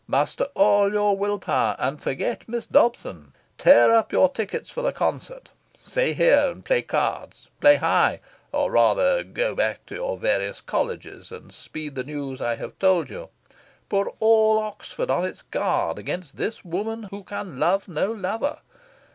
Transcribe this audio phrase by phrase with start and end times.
[0.07, 3.35] Muster all your will power, and forget Miss Dobson.
[3.59, 5.51] Tear up your tickets for the concert.
[5.83, 7.49] Stay here and play cards.
[7.59, 8.19] Play high.
[8.51, 13.11] Or rather, go back to your various Colleges, and speed the news I have told
[13.11, 13.29] you.
[13.89, 18.57] Put all Oxford on its guard against this woman who can love no lover.